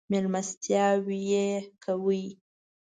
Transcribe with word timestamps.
مېلمستیاوې 0.11 1.17
یې 1.29 1.47
کوي. 1.83 2.25